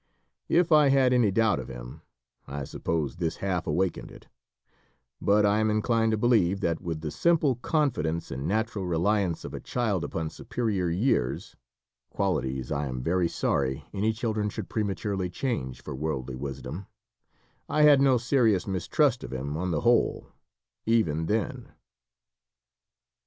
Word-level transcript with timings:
If 0.49 0.71
I 0.71 0.89
had 0.89 1.13
any 1.13 1.29
doubt 1.29 1.59
of 1.59 1.67
him, 1.67 2.01
I 2.47 2.63
suppose 2.63 3.17
this 3.17 3.35
half 3.35 3.67
awakened 3.67 4.09
it; 4.09 4.27
but 5.21 5.45
I 5.45 5.59
am 5.59 5.69
inclined 5.69 6.11
to 6.13 6.17
believe 6.17 6.59
that, 6.61 6.81
with 6.81 7.01
the 7.01 7.11
simple 7.11 7.57
confidence 7.57 8.31
and 8.31 8.47
natural 8.47 8.87
reliance 8.87 9.45
of 9.45 9.53
a 9.53 9.59
child 9.59 10.03
upon 10.03 10.31
superior 10.31 10.89
years 10.89 11.55
(qualities 12.09 12.71
I 12.71 12.87
am 12.87 13.03
very 13.03 13.27
sorry 13.29 13.85
any 13.93 14.11
children 14.11 14.49
should 14.49 14.69
prematurely 14.69 15.29
change 15.29 15.83
for 15.83 15.93
worldly 15.93 16.35
wisdom), 16.35 16.87
I 17.69 17.83
had 17.83 18.01
no 18.01 18.17
serious 18.17 18.65
mistrust 18.65 19.23
of 19.23 19.31
him 19.31 19.55
on 19.55 19.69
the 19.69 19.81
whole, 19.81 20.29
even 20.87 21.27
then. 21.27 21.73